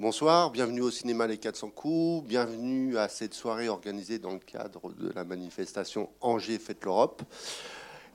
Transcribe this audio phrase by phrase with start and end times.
[0.00, 4.92] Bonsoir, bienvenue au cinéma Les 400 coups, bienvenue à cette soirée organisée dans le cadre
[4.92, 7.22] de la manifestation Angers Fête l'Europe.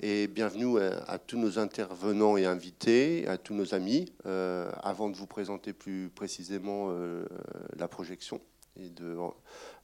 [0.02, 4.14] Et bienvenue à, tous nos intervenants et invités, à tous nos amis.
[4.26, 7.26] Euh, avant de vous présenter plus précisément euh,
[7.76, 8.40] la projection
[8.78, 9.18] et de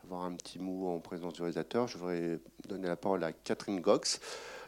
[0.05, 2.39] avoir un petit mot en présence du réalisateur, je voudrais
[2.69, 4.21] donner la parole à Catherine Gox.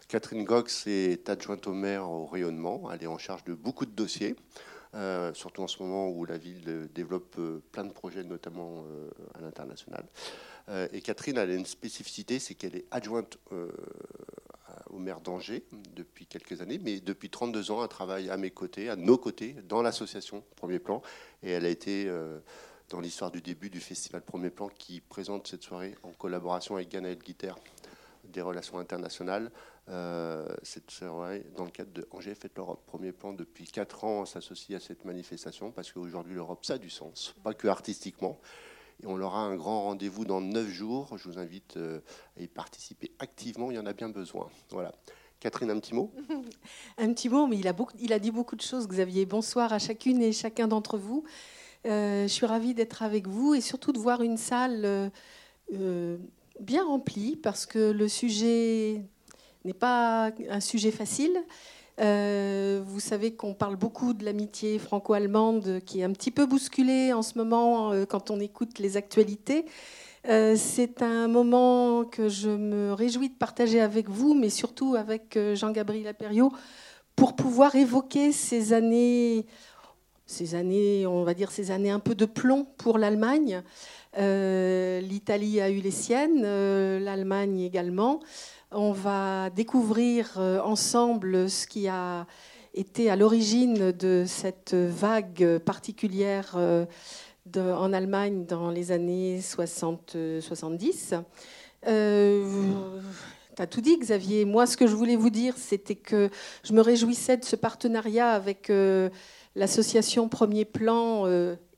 [0.09, 2.91] Catherine Gox est adjointe au maire au rayonnement.
[2.91, 4.35] Elle est en charge de beaucoup de dossiers.
[4.93, 9.09] Euh, surtout en ce moment où la ville développe euh, plein de projets, notamment euh,
[9.35, 10.05] à l'international.
[10.93, 13.37] et Catherine, elle a une spécificité, c'est qu'elle est adjointe
[14.89, 15.65] au maire d'Angers
[15.95, 19.55] depuis quelques années, mais depuis 32 ans, elle travaille à mes côtés, à nos côtés,
[19.67, 21.01] dans l'association Premier Plan,
[21.43, 22.09] et elle a été
[22.89, 26.89] dans l'histoire du début du festival Premier Plan qui présente cette soirée en collaboration avec
[26.89, 27.53] Ganaël Guiter
[28.25, 29.51] des relations internationales,
[29.89, 30.47] euh,
[31.55, 32.83] dans le cadre de Angers Fête l'Europe.
[32.85, 36.77] Premier plan, depuis 4 ans, on s'associe à cette manifestation parce qu'aujourd'hui, l'Europe, ça a
[36.77, 38.39] du sens, pas que artistiquement.
[39.03, 41.17] Et on aura un grand rendez-vous dans 9 jours.
[41.17, 42.01] Je vous invite euh,
[42.37, 44.49] à y participer activement, il y en a bien besoin.
[44.69, 44.91] Voilà.
[45.39, 46.11] Catherine, un petit mot?
[46.99, 49.25] Un petit mot, mais il a, beaucoup, il a dit beaucoup de choses, Xavier.
[49.25, 51.23] Bonsoir à chacune et chacun d'entre vous.
[51.87, 55.11] Euh, je suis ravie d'être avec vous et surtout de voir une salle
[55.73, 56.17] euh,
[56.61, 59.01] bien rempli parce que le sujet
[59.65, 61.37] n'est pas un sujet facile.
[61.99, 67.13] Euh, vous savez qu'on parle beaucoup de l'amitié franco-allemande qui est un petit peu bousculée
[67.13, 69.65] en ce moment euh, quand on écoute les actualités.
[70.27, 75.37] Euh, c'est un moment que je me réjouis de partager avec vous, mais surtout avec
[75.53, 76.51] Jean-Gabriel Apériot,
[77.15, 79.45] pour pouvoir évoquer ces années,
[80.31, 83.61] ces années, on va dire ces années un peu de plomb pour l'Allemagne.
[84.17, 88.19] Euh, L'Italie a eu les siennes, euh, l'Allemagne également.
[88.71, 92.25] On va découvrir euh, ensemble ce qui a
[92.73, 101.21] été à l'origine de cette vague particulière en Allemagne dans les années 60-70.
[103.55, 104.45] Tu as tout dit, Xavier.
[104.45, 106.29] Moi, ce que je voulais vous dire, c'était que
[106.63, 108.71] je me réjouissais de ce partenariat avec
[109.55, 111.25] l'association Premier Plan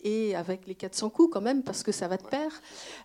[0.03, 2.61] et avec les 400 coups quand même, parce que ça va de pair.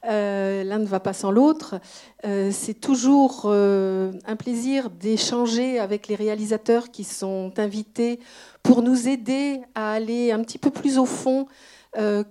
[0.09, 1.81] Euh, l'un ne va pas sans l'autre.
[2.25, 8.21] Euh, c'est toujours euh, un plaisir d'échanger avec les réalisateurs qui sont invités
[8.63, 11.47] pour nous aider à aller un petit peu plus au fond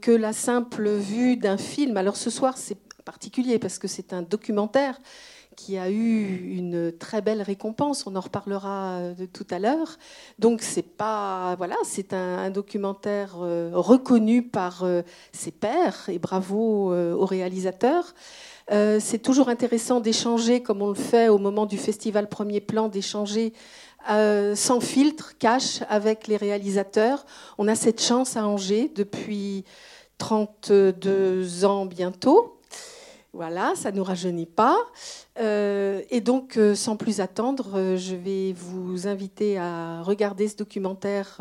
[0.01, 1.97] que la simple vue d'un film.
[1.97, 4.99] Alors ce soir, c'est particulier parce que c'est un documentaire
[5.55, 8.05] qui a eu une très belle récompense.
[8.05, 9.97] On en reparlera de tout à l'heure.
[10.39, 15.01] Donc c'est pas voilà, c'est un, documentaire euh, reconnu par euh,
[15.31, 18.13] ses pairs et bravo euh, aux réalisateurs.
[18.99, 23.53] c'est toujours intéressant d'échanger, comme on le fait au moment du festival Premier Plan, d'échanger
[24.55, 27.25] sans filtre, cash, avec les réalisateurs.
[27.57, 29.63] On a cette chance à Angers depuis
[30.17, 32.56] 32 ans bientôt.
[33.33, 34.77] Voilà, ça ne nous rajeunit pas.
[35.39, 40.55] Euh, et donc, euh, sans plus attendre, euh, je vais vous inviter à regarder ce
[40.55, 41.39] documentaire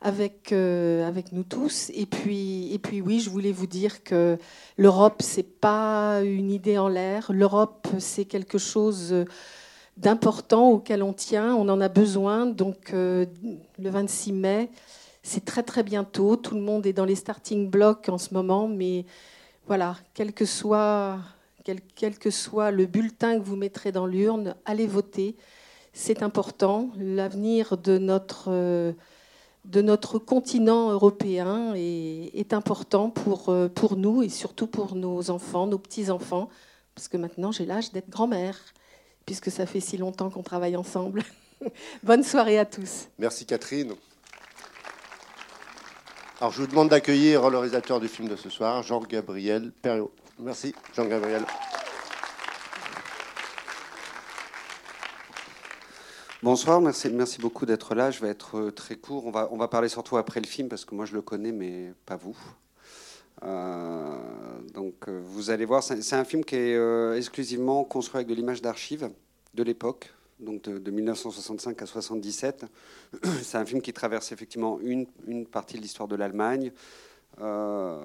[0.00, 1.90] avec, avec nous tous.
[1.94, 4.38] Et puis, et puis, oui, je voulais vous dire que
[4.76, 7.30] l'Europe, c'est pas une idée en l'air.
[7.32, 9.14] L'Europe, c'est quelque chose
[9.96, 11.54] d'important auquel on tient.
[11.54, 12.46] On en a besoin.
[12.46, 13.28] Donc, le
[13.78, 14.70] 26 mai,
[15.22, 16.36] c'est très très bientôt.
[16.36, 19.06] Tout le monde est dans les starting blocks en ce moment, mais
[19.66, 21.18] voilà, quel que soit,
[21.66, 25.36] le bulletin que vous mettrez dans l'urne, allez voter.
[25.92, 26.90] C'est important.
[26.98, 28.50] L'avenir de notre,
[30.18, 36.48] continent européen est, est, important pour, pour nous et surtout pour nos enfants, nos petits-enfants,
[36.94, 38.58] parce que maintenant j'ai l'âge d'être grand-mère,
[39.24, 41.22] puisque ça fait si longtemps qu'on travaille ensemble.
[42.02, 43.08] Bonne soirée à tous.
[43.18, 43.94] Merci Catherine.
[46.40, 50.10] Alors, je vous demande d'accueillir le réalisateur du film de ce soir, Jean-Gabriel Perriot.
[50.40, 51.44] Merci, Jean-Gabriel.
[56.42, 58.10] Bonsoir, merci, beaucoup d'être là.
[58.10, 59.26] Je vais être euh, très court.
[59.26, 61.52] On va, on va parler surtout après le film parce que moi je le connais,
[61.52, 62.36] mais pas vous.
[63.44, 64.18] Euh,
[64.74, 68.60] donc euh, vous allez voir, c'est un film qui est exclusivement construit avec de l'image
[68.60, 69.08] d'archives
[69.54, 72.66] de l'époque, donc de, 1965 à 77.
[73.42, 76.72] C'est un film qui traverse effectivement une, une partie de l'histoire de l'Allemagne,
[77.40, 78.00] euh,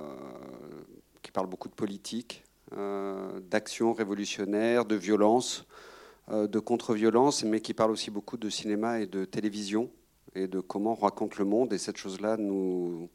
[1.21, 2.43] qui parle beaucoup de politique,
[2.77, 5.65] euh, d'action révolutionnaire, de violence,
[6.29, 9.89] euh, de contre-violence, mais qui parle aussi beaucoup de cinéma et de télévision
[10.35, 11.73] et de comment on raconte le monde.
[11.73, 13.09] Et cette chose-là nous,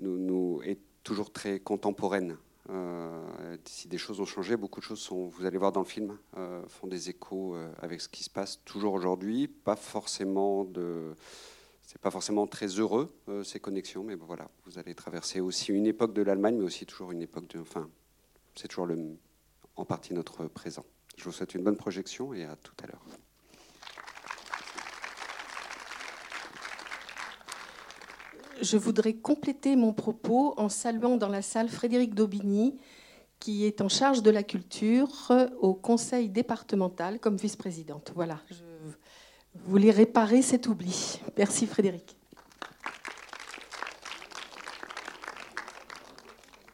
[0.00, 2.36] nous, nous est toujours très contemporaine.
[2.70, 5.86] Euh, si des choses ont changé, beaucoup de choses sont, vous allez voir dans le
[5.86, 9.48] film, euh, font des échos euh, avec ce qui se passe toujours aujourd'hui.
[9.48, 11.14] Pas forcément de.
[11.82, 16.12] c'est pas forcément très heureux ces connexions, mais voilà, vous allez traverser aussi une époque
[16.12, 17.88] de l'Allemagne, mais aussi toujours une époque de, enfin,
[18.54, 18.88] c'est toujours
[19.76, 20.84] en partie notre présent.
[21.16, 23.02] Je vous souhaite une bonne projection et à tout à l'heure.
[28.60, 32.78] Je voudrais compléter mon propos en saluant dans la salle Frédéric Daubigny,
[33.38, 38.12] qui est en charge de la culture au conseil départemental comme vice-présidente.
[38.14, 38.56] Voilà, je
[39.64, 41.20] voulais réparer cet oubli.
[41.36, 42.17] Merci Frédéric.